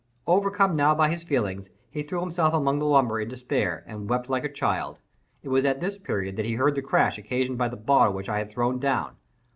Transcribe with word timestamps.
Overcome 0.25 0.75
now 0.75 0.95
by 0.95 1.11
his 1.11 1.21
feelings, 1.21 1.69
he 1.91 2.01
threw 2.01 2.21
himself 2.21 2.55
among 2.55 2.79
the 2.79 2.87
lumber 2.87 3.19
in 3.21 3.29
despair, 3.29 3.83
and 3.85 4.09
wept 4.09 4.31
like 4.31 4.43
a 4.43 4.51
child. 4.51 4.97
It 5.43 5.49
was 5.49 5.63
at 5.63 5.79
this 5.79 5.99
period 5.99 6.37
that 6.37 6.45
he 6.45 6.53
heard 6.53 6.73
the 6.73 6.81
crash 6.81 7.19
occasioned 7.19 7.59
by 7.59 7.67
the 7.67 7.77
bottle 7.77 8.13
which 8.15 8.27
I 8.27 8.39
had 8.39 8.49
thrown 8.49 8.79
down. 8.79 9.17